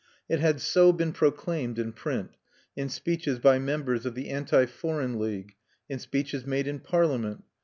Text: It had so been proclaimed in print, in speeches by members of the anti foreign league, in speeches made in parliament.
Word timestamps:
It 0.27 0.39
had 0.39 0.59
so 0.61 0.91
been 0.91 1.13
proclaimed 1.13 1.77
in 1.77 1.93
print, 1.93 2.31
in 2.75 2.89
speeches 2.89 3.37
by 3.37 3.59
members 3.59 4.03
of 4.03 4.15
the 4.15 4.29
anti 4.31 4.65
foreign 4.65 5.19
league, 5.19 5.53
in 5.87 5.99
speeches 5.99 6.43
made 6.43 6.65
in 6.65 6.79
parliament. 6.79 7.43